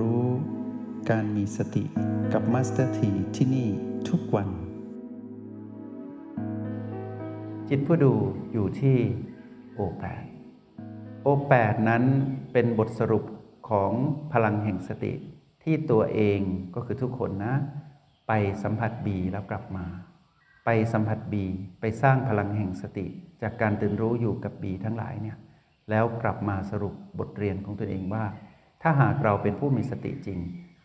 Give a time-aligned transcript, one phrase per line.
[0.00, 0.24] รู้
[1.10, 1.84] การมีสติ
[2.32, 3.68] กับ Master T ที่นี่
[4.08, 4.48] ทุกวัน
[7.68, 8.12] จิตผู้ดู
[8.52, 8.96] อยู่ที่
[9.74, 10.24] O แปด
[11.22, 12.02] O แปดนั้น
[12.52, 13.24] เป็นบทสรุป
[13.68, 13.92] ของ
[14.32, 15.12] พลังแห่งสติ
[15.62, 16.40] ที่ตัวเอง
[16.74, 17.54] ก็คือทุกคนนะ
[18.28, 19.86] ไปสัมผัส B แล้วกลับมา
[20.64, 21.44] ไปสัมผัส B
[21.80, 23.06] ไปสร้างพลังแห่งสติ
[23.42, 25.38] จากการตื่นรู้อยู่กับ B ทั้งหลายเนี่ย
[25.90, 28.24] แล้วกลับมาสรุปบทเรียนของตัวเองว่า
[28.82, 30.38] ถ้าหากเราเป็นผู้มีสติจริง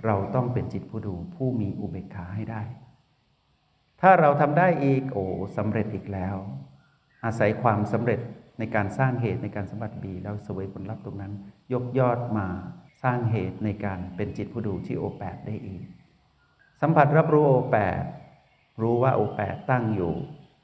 [0.06, 2.62] เราต้องเป็นจิตผู้ดูผู้มีอุเบกขาให้ได้
[4.02, 5.26] ถ้าเราทำได้อีกโอ้
[5.58, 6.36] สำเร็จอีกแล้ว
[7.26, 8.20] อาศัยความสำเร็จ
[8.60, 11.34] ในการสร้างเหตุในการสัมผัสบีแล้วสวยผลลัพธ์ตรงนั้น
[11.74, 12.48] ยกยอดมา
[13.04, 15.84] สร้างเหตุในการเป็นจิตผู้ดูที่โอแปดได้อีก
[16.82, 18.02] สัมผัสรับรู้โอแปด
[18.82, 20.14] รู้ว่าโอแปดตั้งอยู่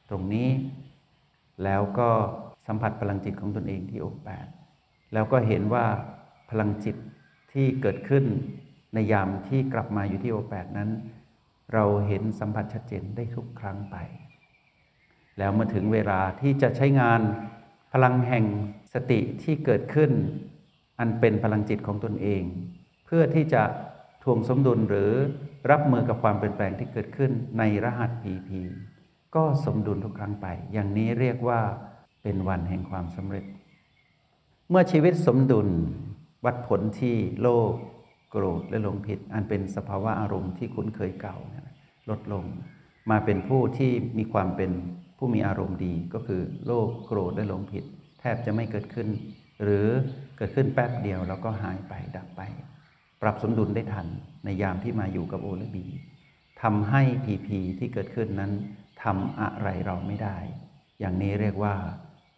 [0.09, 0.49] ตรงนี้
[1.63, 2.09] แล้วก็
[2.67, 4.47] สัมผัสพลังจิตของตนเองที่โอแปด
[5.13, 5.85] แล้วก็เห็นว่า
[6.49, 6.95] พลังจิต
[7.53, 8.25] ที่เกิดขึ้น
[8.93, 10.89] ในยามที่กลับมาอยู่ที่โอแปดนั้น
[11.73, 13.95] เราเห็นสัมผัสชัดเจนได้ทุกครั้งไป
[15.37, 17.21] แล้วมื่อถึงเวลาที่จะใช้งาน
[17.93, 18.45] พลังแห่ง
[18.93, 20.11] สติที่เกิดขึ้น
[20.99, 22.43] อันเป็นพลังจิตของตนเอง
[23.05, 23.63] เพื่อที่จะ
[24.23, 25.11] ทวงสมดุลหรือ
[25.71, 28.49] รับมือกับความเปลี่ยนแปลงที่เกิดขึ้นในรหัส PP
[29.35, 31.61] ก็สมดุลทุกครั้งไป อย่างนี้เรียกว่า
[32.23, 33.45] เป็นวันแห่งความสำเร็จ
[34.69, 35.67] เมื่อชีวิตสมดุล
[36.45, 37.73] วัดผลที่โลภ
[38.31, 41.37] โกรธและหลงผิด อันเป็นสภาวะอารมณ์ที่คุ้นเคยเก่า
[42.09, 42.45] ลดลง
[43.11, 44.71] มาเป็นผู้ที่มีความเป็น
[45.17, 47.83] ผู้มีอารมณ์ดีก็คือโลภโกรธและหลงผิด
[48.19, 49.07] แทบจะไม่เกิดขึ้น
[49.63, 49.87] หรือ
[50.37, 52.41] เกิดขึ้นแป๊บเดียวแล้วก็หายไปดับไป
[53.21, 54.07] ปรับสมดุลได้ทัน
[54.45, 55.85] ในยามที่มาอยู่กับโอและบี
[56.61, 58.51] ทำให้พีพีที่เกิดขึ้นนั้น
[59.03, 60.37] ทำอะไรเราไม่ได้
[60.99, 61.75] อย่างนี้เรียกว่า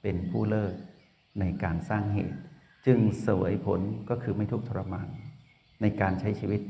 [0.01, 0.73] เป็นผู้เลิก
[1.39, 2.39] ในการสร้างเหตุ
[2.87, 5.07] จึงเสวยผลก็คือไม่ทุกข์ทรมาน
[5.81, 6.61] ในการใช้ชีวิต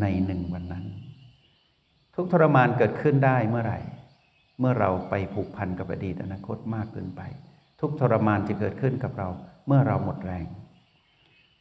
[0.00, 0.84] ในหนึ่งวันนั้น
[2.16, 3.80] ทุกทรมานเกิดขึ้นได้เมื่อไหร่
[4.60, 7.22] เมื่อเราไปผูกพันกับอดีตอนาคตมากเกินไป
[7.80, 9.28] ทุกทรมานจะเกิดขึ้นกับเรา
[9.66, 10.46] เมื่อเราหมดแรง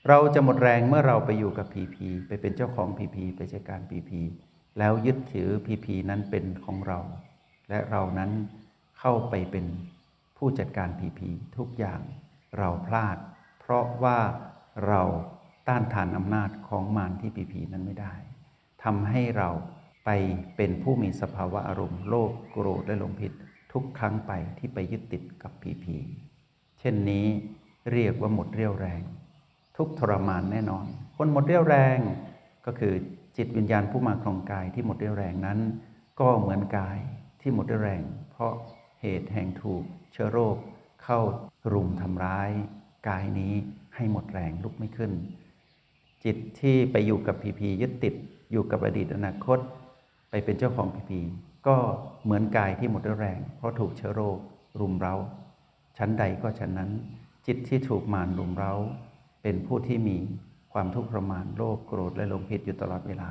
[0.08, 4.22] เราจะหมดแรงเมื่อเราไปอยู่กับพีพีไปเป็นเจ้าของพีพีไปจัดการพีพี
[4.80, 7.00] แล้วยึดถือพีพีนั้นเป็นของเรา
[7.70, 8.32] และเรานั้น
[9.00, 9.66] เข้าไปเป็น
[10.38, 12.02] ผู้จัดการพีพีทุกอย่าง
[12.58, 13.18] เราพลาด
[13.66, 14.20] เพราะว่า
[14.88, 15.02] เรา
[15.68, 18.14] ต้านทานอำนาจของมารที่พีพีนั้นไม่ได้
[18.84, 19.50] ทำให้เรา
[20.06, 20.10] ไป
[20.56, 23.32] เป็นผู้มีสภาวะอารมณ์โลภโกรธและหลงผิด
[23.74, 25.98] ทุกครั้งไปที่ไปยึดติดกับผีผี
[26.80, 27.26] เช่นนี้
[27.92, 29.02] เรียกว่าหมดเรี่ยวแรง
[29.78, 30.86] ทุกทรมานแน่นอน
[31.18, 32.00] คนหมดเรี่ยวแรง
[32.66, 32.94] ก็คือ
[33.38, 35.60] จิตวิญญาณผู้มาครองกายที่หมดเรี่ยวแรงนั้น
[36.20, 37.00] ก็เหมือนกาย
[37.42, 38.54] ที่หมดเรี่ยวแรง เพราะ
[39.02, 40.58] เหตุแห่งถูกเชื้อโรค
[41.04, 41.20] เข้า
[41.74, 42.52] รุมทำร้าย
[43.08, 43.54] กายนี้
[43.96, 45.12] ให้หมดแรงลุกไม่ขึ้น
[46.24, 48.16] จิตที่ไปอยู่กับผีผียึดติด
[48.52, 49.60] อยู่กับอดีตอนาคต
[50.30, 51.22] ไปเป็นเจ้าของผีผี
[51.68, 51.76] ก็
[52.24, 54.38] เหมือนกายที่หมดแรง เพราะถูกเชื้อโรค
[54.80, 55.16] รุมเร้า
[55.98, 56.92] ชั้นใดก็ชั้นนั้น
[57.48, 58.74] จิตที่ถูกมารรุมเร้า
[59.42, 60.18] เป็นผู้ที่มี
[60.74, 63.30] ความทุกข์ทรมานโรคโกรธและลงผิดอยู่ตลอดเวลา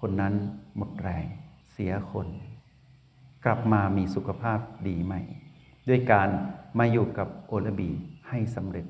[0.00, 0.34] คนนั้น
[0.76, 1.24] หมดแรง
[1.72, 2.26] เสียคน
[3.44, 5.20] กลับมามีสุขภาพดีใหม่
[5.88, 6.28] ด้วยการ
[6.78, 7.90] มาอยู่กับโอลบี
[8.28, 8.86] ให้สำเร็จ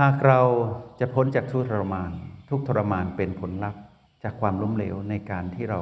[0.00, 0.40] หากเรา
[1.00, 2.10] จะพ้นจากทุกทรมาน
[2.50, 3.82] ทุกทรมานเป็นผลลัพธ์
[4.22, 5.80] จากความล้มเหลวในการที่เรา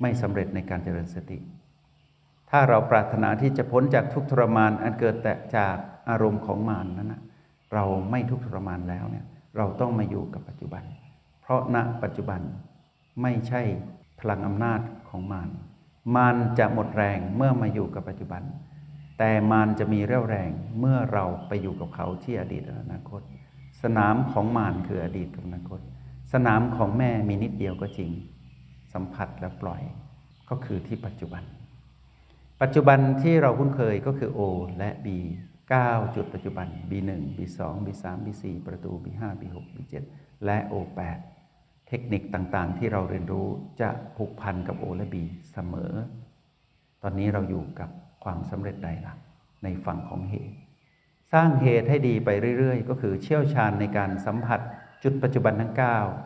[0.00, 1.38] ไม่สำเร็จในการเจริญสติ
[2.50, 5.76] ถ้าเราปรารถนาที่จะพ้นจากทุกทรมานอันเกิดแต่จาก
[6.10, 7.22] อารมณ์ของมารนนั้นนะ
[7.74, 9.24] เราไม่ทุกทรมานแล้วเนี่ย
[9.56, 10.84] เราต้องมาอยู่กับปัจจุบัน
[11.40, 12.40] เพราะณปัจจุบัน
[13.22, 13.62] ไม่ใช่
[14.20, 15.48] พลังอำนาจของมาร
[16.16, 18.42] มารจะหมดแรงเมื่อมาอยู่กับปัจจุบัน
[19.18, 23.20] แต่มารจะมีเรี่ยวแรงเมื่อเราไปอยู่กับเขาที่อดีตอนาคต
[23.82, 25.80] สนามของมารคืออดีตอนาคต
[26.32, 28.10] สนามของแม่มีนิดเดียวก็จริง
[28.92, 29.82] สัมผัสและปล่อย
[30.50, 31.42] ก็คือที่ปัจจุบัน
[32.62, 34.40] ปัจจุบันที่เราคุ้นเคยก็คือ O
[34.78, 35.08] และ B
[35.62, 39.94] 9 จุดปัจจุบัน B1 B2 B3 B4 ประตู B5 B6 B7
[40.44, 41.18] และ O8
[41.88, 43.46] เทคนิคต่างๆ ที่เราเรียนรู้
[43.80, 45.16] จะผูกพันกับ O และ B
[45.52, 45.92] เสมอ
[47.02, 47.90] ตอนนี้เราอยู่กับ
[48.24, 49.14] ความสำเร็จใดล่ะ
[49.64, 50.56] ในฝั่งของเหตุ
[51.32, 54.60] สร้างเหตุให้ดีไปเรื่อยๆ ก็คือเชี่ยวชาญในการสัมผัส
[55.02, 55.72] จุดปัจจุบันทั้ง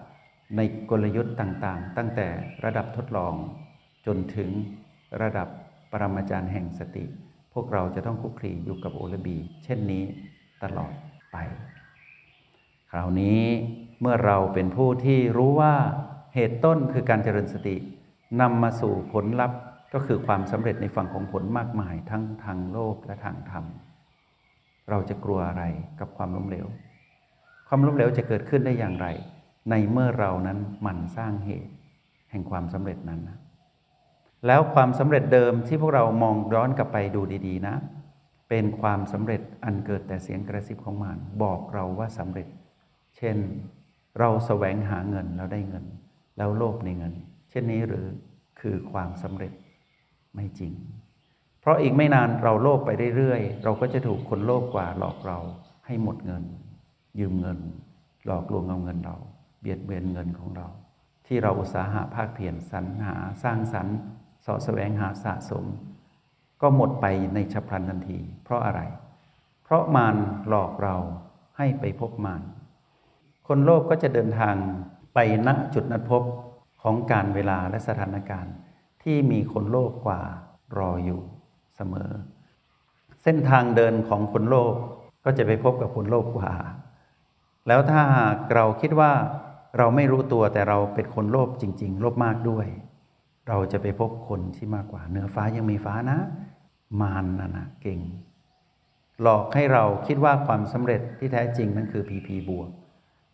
[0.01, 0.61] 9 ใน
[0.91, 2.27] กลยุทธ์ต่างๆ ตั้งแต่
[2.65, 3.35] ระดับทดลอง
[4.07, 4.51] จนถึง
[5.23, 5.49] ระดับ
[5.91, 7.05] ปรมาจารย์แห่งสติ
[7.55, 10.05] พวกเราจะต้องคุกคีอยู่กับโอลบี เช่นนี้
[10.63, 10.93] ตลอด
[11.33, 11.37] ไป
[12.91, 13.43] คราวนี้
[14.01, 15.75] เมื่อเราเป็นผู้ที่รู้ว่า
[16.35, 17.77] เหตุต้นคือการเจริญสติ
[18.41, 19.61] นำมาสู่ผลลัพธ์
[19.93, 23.65] ก็คือความสำเร็จในฝั่งของผลมากมายทั้งทางโลกและทางธรรม
[24.91, 25.65] เราจะกลัวอะไร
[26.01, 26.67] กับความล้มเหลว
[27.69, 29.07] ความล้มเหลวจะเกิดขึ้นได้อย่างไร
[29.71, 31.73] ในเมื่อเรานั้นหมั่นสร้างเหตุ
[32.31, 33.39] แห่งความสำเร็จนั้นนะ
[34.47, 37.77] แล้วความสำเร็จเดิมที่พวกเรามองย้อนกลับไปดูดี ๆ นะ
[38.49, 42.49] เป็นความสำเร็จอันเกิดแต่เสียงกระซิบของมารบอกเราว่าสำเร็จ
[43.17, 43.37] เช่น
[44.19, 45.85] เราแสวงหาเงินแล้วได้เงิน
[46.39, 47.13] แล้วโลภในเงิน
[47.51, 48.07] เช่นนี้หรือ
[48.61, 49.53] คือความสำเร็จ
[50.35, 50.73] ไม่จริง
[51.61, 55.39] เพราะอีกไม่นานเราโลภไปเรื่อยๆ เราก็จะถูกคนโลภกว่าหลอกเรา
[55.87, 56.45] ให้หมดเงิน
[57.19, 57.59] ยืมเงิน
[58.27, 59.17] หลอกลวงเอาเงินเรา
[59.61, 60.67] เบียดเบียนเงินของเรา
[61.27, 63.97] ที่เราอุตสาหะภาคเพียรสรรหาสร้างสรรค์
[64.45, 65.65] สาะแสวงหาสะสม
[66.61, 68.81] ก็หมดไปในฉับพลันทันที เพราะอะไร
[69.65, 70.17] เพราะมาร
[70.49, 70.97] หลอกเรา
[71.59, 72.43] ให้ไปพบมาร
[73.49, 74.57] คนโลภก็จะเดินทาง
[75.15, 76.23] ไปณจุดนัดพบ
[76.83, 78.55] ของการเวลาและสถานการณ์
[79.03, 80.21] ที่มีคนโลภกว่า
[80.79, 81.21] รออยู่
[81.77, 82.11] เสมอ
[83.23, 84.75] เส้นทางเดินของคนโลภ
[85.25, 86.53] ก็จะไปพบกับคนโลภกว่า
[87.69, 88.03] แล้วถ้า
[88.55, 89.13] เราคิดว่า
[89.79, 92.67] เราไม่รู้ตัวแต่เราเป็นคนโลภจริง ๆ โลภมากด้วย
[93.49, 96.19] เราจะไปพบคนที่มากกว่าเหนือฟ้ายังมีฟ้านะ
[97.01, 98.01] มารนนะนะเก่ง
[99.23, 102.71] หลอกให้เราคิดว่าความสำเร็จที่แท้จริงนั้นคือพีพีบวก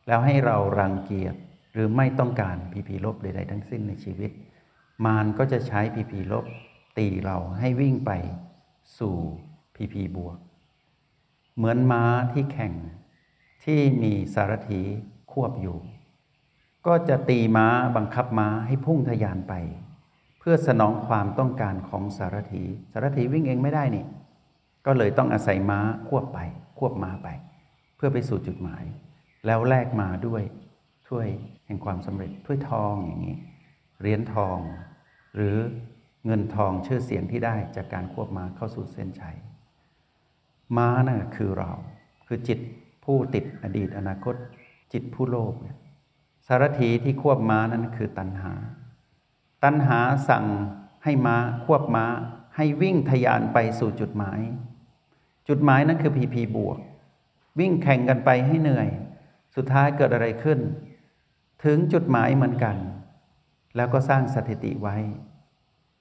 [0.06, 1.34] แล้วให้เรารังเกียจ
[1.72, 4.30] หรือไม่ต้องการพีพีลบใดๆทั้งสิ้นในชีวิต
[5.04, 6.44] มารก็จะใช้พีพีลบ
[6.98, 8.10] ตีเราให้วิ่งไป
[8.98, 9.16] สู่
[9.74, 10.38] พีพีบวก
[11.56, 12.72] เหมือนม้าที่แข่ง
[13.64, 14.80] ที่มีสารถี
[15.32, 15.78] ควบอยู่
[16.86, 19.54] ก็จะตีม้าบังคับม้าให้พุ่งทะยานไป
[20.38, 24.06] เพื่อสนองความต้องการของสารถี สารถีวิ่งเองไม่ได้นี่
[24.86, 26.38] ก็เลยต้องอาศัยม้าควบไป
[26.78, 27.28] ควบม้าไป
[27.96, 28.84] เพื่อไปสู่จุดหมาย
[29.46, 30.42] แล้วแลกมาด้วย
[31.08, 31.28] ถ้วย
[31.66, 33.38] แห่งความสำเร็จถ้วยทองอย่างนี้
[34.00, 34.58] เหรียญทอง
[35.34, 35.56] หรือ
[36.26, 39.36] เงินทองชื่อเสียงที่ได้จากการควบม้าเข้าสู่เส้นชัย
[40.76, 41.72] ม้านะ่ะคือเรา
[42.26, 42.58] คือจิต
[43.04, 44.34] ผู้ติดอดีตอนาคต
[44.92, 45.76] จิตผู้โลภเนี่ย
[46.46, 48.54] สารถีที่ควบม้านั้นคือตัณหา
[49.64, 50.46] ตัณหาสั่ง
[51.04, 52.06] ให้ม้าควบม้า
[52.56, 54.40] ให้วิ่งทยานไปสู่จุดหมาย
[55.48, 56.78] จุดหมายนั้นคือพีพีบวก
[57.58, 58.88] วิ่งแข่งกันไปให้เหนื่อย
[59.56, 60.58] สุดท้ายเกิดอะไรขึ้น
[61.64, 62.76] ถึงจุดหมายเหมือนกัน
[63.76, 64.96] แล้วก็สร้างสถิติไว้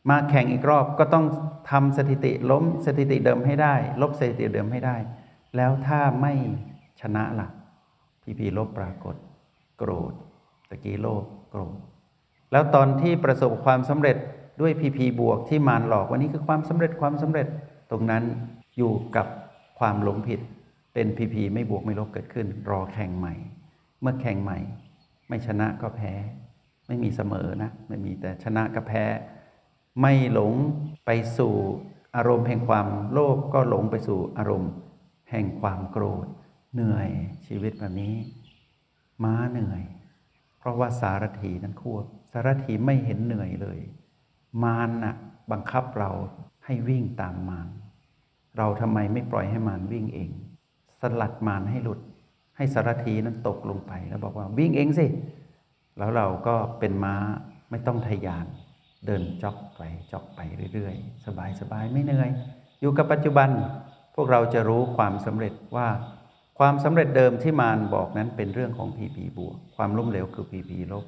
[0.09, 1.25] มาแข่งอีกรอบก็ต้อง
[1.71, 4.95] ทำสถิติล้มสถิติเดิมให้ได้ ลบสถิติเดิมให้ได้
[5.55, 6.33] แล้วถ้าไม่
[7.01, 7.49] ชนะละ่ะ
[8.23, 9.15] พีพีลบปรากฏ
[9.77, 10.13] โกรธ
[10.69, 11.77] ตะกี้โลภโกรธ
[12.51, 14.17] แล้วตอนที่ประสบความสำเร็จ
[14.61, 17.47] ด้วยพีพีบวกที่มารหลอกวันนี้คือความสำเร็จความสำเร็จ
[17.91, 18.23] ตรงนั้น
[18.77, 19.27] อยู่กับ
[19.79, 20.39] ความหลงผิด
[20.93, 23.33] เป็นพีพีไม่บวกไม่ลบเกิดขึ้น รอแข่งใหม่
[24.01, 24.59] เมื่อแข่งใหม่
[25.27, 26.13] ไม่ชนะก็แพ้
[26.93, 29.05] ไม่มีเสมอนะไม่มีแต่ชนะกับแพ้
[30.01, 30.53] ไม่หลง
[31.05, 31.53] ไปสู่
[32.15, 34.71] อารมณ์แห่งความโลภก็หลงไปสู่อารมณ์
[35.31, 36.27] แห่งความโกรธ
[36.73, 37.09] เหนื่อย
[37.47, 38.15] ชีวิตแบบนี้
[39.23, 39.81] ม้าเหนื่อย
[40.57, 43.79] เพราะว่าสารถีนั้นควบ สารถีไม่เห็นเหนื่อยเลย
[44.63, 45.15] มารน่ะ
[45.51, 46.11] บังคับเรา
[46.65, 47.67] ให้วิ่งตามมาร
[48.57, 50.29] เราทำไมไม่ปล่อยให้มารวิ่งเอง
[50.99, 51.99] สลัดมารให้หลุด
[52.57, 55.05] ให้สารถีนั้นตกลงไปแล้วบอกว่าวิ่งเองสิ
[55.97, 57.15] แล้วเราก็เป็นม้า
[57.69, 58.45] ไม่ต้องทยาน
[59.05, 59.81] เดินจ็อกไป
[60.11, 60.39] จ็อกไป
[60.73, 61.25] เรื่อยๆ
[61.59, 62.29] สบายๆ ไม่เหนื่อย
[62.81, 63.49] อยู่กับปัจจุบัน
[64.15, 65.87] พวกเราจะรู้ความสำเร็จว่า
[66.59, 71.05] ความสำเร็จเดิมที่มารบอกนั้นเป็นเรื่องของพีพีบวก ความล้มเหลวคือพีพีลบ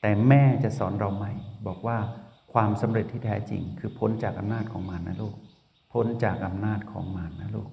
[0.00, 1.32] แต่แม่จะสอนเราใหม่
[1.66, 1.98] บอกว่า
[2.52, 5.36] ความสำเร็จที่แท้จริง คือพ้นจากอำนาจของมารนะลูก
[5.92, 7.70] พ้นจากอำนาจของมารนะลูก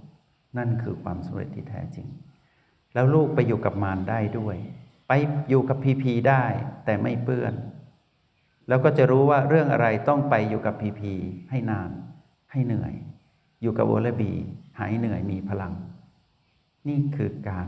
[0.58, 2.08] นั่นคือความสำเร็จที่แท้จริง
[2.94, 4.56] แล้วลูกไปอยู่กับมารได้ด้วย
[5.08, 5.12] ไป
[5.50, 6.44] อยู่กับพีพีได้
[6.86, 7.54] แต่ไม่เปื้อน
[8.68, 11.14] แล้วก็จะรู้ว่าเรื่องอะไรต้องไปอยู่กับพีพี
[11.50, 11.90] ให้นาน
[12.52, 12.94] ให้เหนื่อย
[13.62, 14.34] อยู่กับโอลบี
[14.80, 15.74] หายเหนื่อยมีพลัง
[16.88, 17.68] นี่คือการ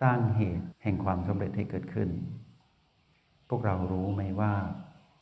[0.00, 2.08] สร้างเหตุแห่งความสำเร็จให้เกิดขึ้น
[3.48, 4.52] พวกเรารู้ไหมว่า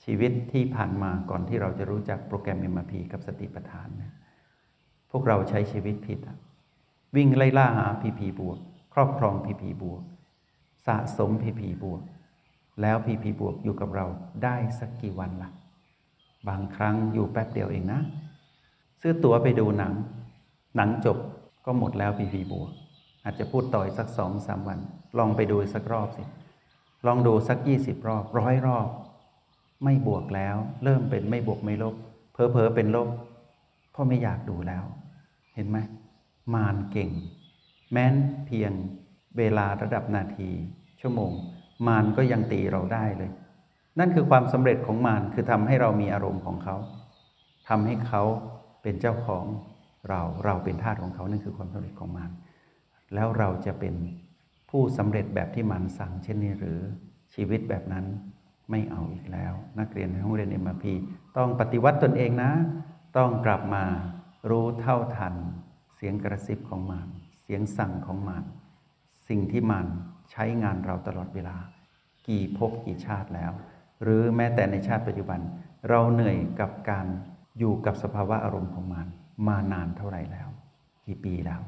[0.05, 4.13] ชีวิตที่ผ่านมาก่อนที่เราจะรู้จักโปรแกรม MRP กับสติปัฏฐานเนี่ย
[5.11, 6.21] พวกเราใช้ชีวิตผิด
[7.17, 8.59] วิ่งไล่ล่าหาพีพีบวก
[8.95, 10.03] ครอบครองพีพีบวก
[10.87, 12.03] สะสมพีพีบวก
[12.83, 14.07] แล้วพีพีบวกอยู่กับเรา
[14.45, 15.51] ได้สักกี่วันละ่ะ
[16.49, 18.01] บางครั้งอยู่แป๊บเดียวเองนะ
[19.01, 19.93] ซื้อตั๋วไปดูหนัง
[20.77, 21.19] หนังจบ
[21.67, 22.71] ก็หมดแล้วพีพีบวก
[23.25, 24.79] อาจจะพูดต่อยสักสองสามวัน
[25.19, 26.23] ลองไปดูสักรอบสิ
[27.07, 28.89] ลองดูสักยี่สิบรอบร้อยรอบ
[29.85, 31.95] ไม่บวกแล้ว เริ่มเป็นไม่บวกไม่ลบ
[32.33, 33.09] เพอเพอเป็นลบ
[33.97, 34.85] พราะไม่อยากดูแล้ว
[35.55, 35.79] เห็นไหม
[36.55, 37.11] มารเก่ง
[37.93, 38.15] แม้น
[38.47, 38.73] เพียง
[39.39, 40.51] เวลาระดับนาที
[41.01, 41.33] ชั่วโมง
[41.87, 43.31] มารก็ยังตีเราได้เลย
[43.99, 46.77] นั่นคือความสำเร็จของมารคือทำให้เรามีอารมณ์ของเขา
[47.69, 48.23] ทำให้เขา
[48.83, 49.45] เป็นเจ้าของ
[50.09, 52.31] เราเราเป็นทาสของเขานั่นคือความสำเร็จของมาร
[53.15, 53.95] แล้วเราจะเป็น
[54.71, 56.79] ผู้สำเร็จแบบที่มารสั่งเช่นนี้หรือ
[57.35, 58.05] ชีวิตแบบนั้น
[58.71, 60.85] ไม่เอาอีกแล้ว นักเรียนในห้องเรียน MRP
[61.37, 62.53] ต้องปฏิวัติตนเองนะ
[63.17, 63.85] ต้องกลับมา
[64.51, 65.35] รู้เท่าทัน
[65.97, 67.09] เสียงกระซิบของมาร
[67.43, 68.45] เสียงสั่งของมาร
[69.29, 69.87] สิ่งที่มาร
[70.31, 71.57] ใช้งานเราตลอดเวลา
[72.29, 73.53] กี่ภพกี่ชาติแล้ว
[74.03, 75.41] หรือแม้แต่ในชาติปัจจุบัน
[75.89, 77.07] เราเหนื่อยกับการ
[77.59, 79.09] อยู่กับสภาวะอารมณ์ของมาร
[79.47, 80.49] มานานเท่าไหร่แล้ว
[81.07, 81.61] กี่ปีแล้ว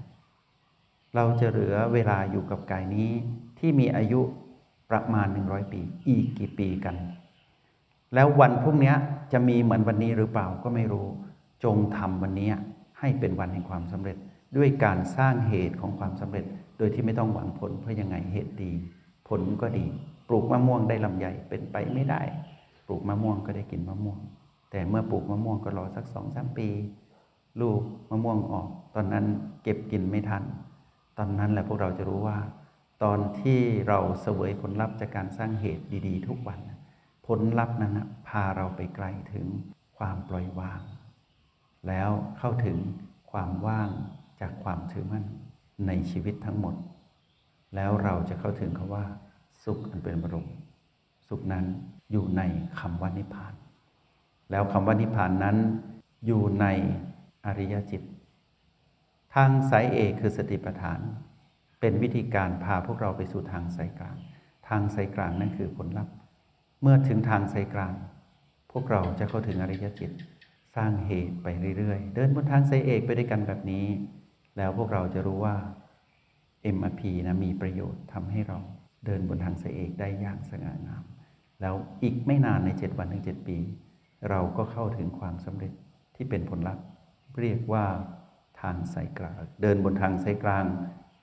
[1.14, 3.10] เราจะเหลือเวลาอยู่กับกายนี้
[3.58, 4.20] ที่มีอายุ
[4.90, 6.96] ประมาณ 100 ปี อีกกี่ปีกัน
[8.14, 8.94] แล้ววันพรุ่งนี้
[9.32, 11.06] จะมีเหมือนวันนี้หรือเปล่าก็ไม่รู้
[11.64, 12.50] จงทำวันนี้
[12.98, 14.16] ให้เป็นวันแห่งความสำเร็จ
[14.56, 16.44] ด้วยการสร้างเหตุของความสำเร็จ
[16.78, 18.72] โดยที่ไม่ต้องหวังผลเพราะยังไงเหตุดี
[19.28, 19.86] ผลก็ดี
[20.28, 22.22] ปลูกมะม่วงได้ลำใหญ่เป็นไปไม่ได้
[22.86, 24.18] ปลูกมะม่วงก็ได้กินมะม่วง
[24.70, 26.68] แต่เมื่อปลูกมะม่วงก็รอสักสองสามปี
[27.60, 27.80] ลูก
[28.10, 29.26] มะม่วงออก ตอนนั้น
[29.62, 30.42] เก็บกินไม่ทัน
[31.18, 32.38] ตอนนั้นแหละพวกเราจะรู้ว่า
[33.02, 36.60] ตอนที่เราเสวยผลลัพธ์จากการสร้างเหตุดี ๆ ทุกวัน
[37.26, 39.46] ผลลัพธ์นั้นพาเราไปไกลถึง
[39.98, 40.80] ความปล่อยวาง
[41.88, 42.76] แล้วเข้าถึง
[43.30, 43.90] ความว่าง
[44.40, 45.24] จากความถือมั่น
[45.86, 46.74] ในชีวิตทั้งหมด
[47.74, 49.04] แล้วเราจะเข้าถึงคาว่า
[49.64, 50.48] สุขอันเป็นบรม
[51.28, 51.64] สุขนั้น
[52.12, 52.42] อยู่ใน
[52.78, 53.54] คำว่านิพพาน
[54.50, 55.56] แล้วคำว่านิพพานนั้น
[56.26, 56.66] อยู่ใน
[57.46, 58.02] อริยจิต
[59.34, 61.00] ทางสายเอกคือสติปัฏฐาน
[61.80, 64.16] เป็นวิธีการพาพวกเราไปสู่ทางสายกลาง
[64.68, 66.14] ทางสายกลางนั่นคือผลลัพธ์
[66.82, 67.94] เมื่อถึงทางสายกลาง
[68.72, 70.10] พวกเราจะเข้าถึงอริยจิต
[70.76, 71.46] สร้างเหตุไป
[71.78, 73.86] เรื่อยๆ เดินบนทางสายเอกไปด้วยกันแบบนี้
[74.58, 75.56] แล้วพวกเราจะรู้ว่า
[76.76, 78.58] MRP นะมีประโยชน์ทำให้เรา
[79.06, 81.04] เดินบนทางเสเอกได้อย่างสง่างาม
[81.60, 83.58] แล้วอีกไม่นานใน 7 วันถึง 7 ปี
[84.30, 85.72] เราก็เข้าถึงความสำเร็จ
[86.16, 86.84] ที่เป็นผลลัพธ์
[87.40, 87.86] เรียกว่า
[88.60, 90.64] ทางสายกลาง เดินบนทางสายกลาง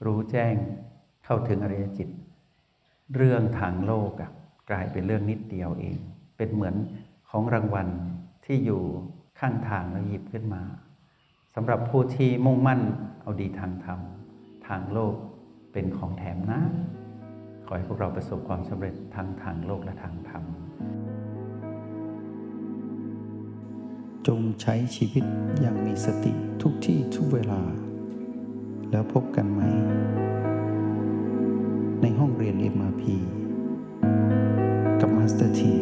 [0.05, 0.55] รู้แจ้ง
[1.25, 2.09] เข้าถึงอริยจิต
[3.15, 4.31] เรื่องทางโลกอะ
[4.69, 5.97] กลายเป็นเรื่องนิดเดียวเอง
[6.37, 6.75] เป็นเหมือน
[7.29, 7.87] ของรางวัล
[8.45, 8.81] ที่อยู่
[9.39, 10.61] ข้างทางแล้วหยิบขึ้นมา
[11.57, 12.81] สำหรับผู้ที่มุ่งมั่น
[13.21, 13.99] เอาดีทางธรรม
[14.67, 15.15] ทางโลก
[15.71, 16.61] เป็นของแถมนะ
[17.65, 20.43] ขอให้พวกเราประสบความสำเร็จทั้งทางโลกและทางธรรม
[24.27, 25.23] จงใช้ชีวิต
[25.61, 26.31] อย่างมีสติ
[26.61, 27.61] ทุกที่ทุกเวลา
[28.91, 29.61] แล้วพบกันใหม่
[32.01, 33.03] ในห้องเรียน MRP
[34.99, 35.75] กับ Master T